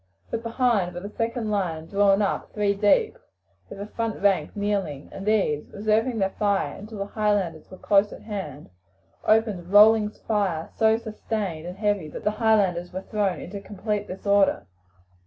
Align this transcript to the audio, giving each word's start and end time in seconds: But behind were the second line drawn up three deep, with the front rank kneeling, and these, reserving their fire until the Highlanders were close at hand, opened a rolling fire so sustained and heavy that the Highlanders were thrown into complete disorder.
But 0.31 0.41
behind 0.41 0.95
were 0.95 0.99
the 1.01 1.15
second 1.15 1.51
line 1.51 1.85
drawn 1.85 2.23
up 2.23 2.51
three 2.53 2.73
deep, 2.73 3.19
with 3.69 3.77
the 3.77 3.85
front 3.85 4.19
rank 4.19 4.55
kneeling, 4.55 5.09
and 5.11 5.27
these, 5.27 5.69
reserving 5.71 6.17
their 6.17 6.31
fire 6.31 6.73
until 6.75 6.97
the 6.97 7.05
Highlanders 7.05 7.69
were 7.69 7.77
close 7.77 8.11
at 8.11 8.23
hand, 8.23 8.71
opened 9.25 9.59
a 9.59 9.63
rolling 9.69 10.09
fire 10.09 10.71
so 10.75 10.97
sustained 10.97 11.67
and 11.67 11.77
heavy 11.77 12.09
that 12.09 12.23
the 12.23 12.31
Highlanders 12.31 12.91
were 12.91 13.03
thrown 13.03 13.41
into 13.41 13.61
complete 13.61 14.07
disorder. 14.07 14.65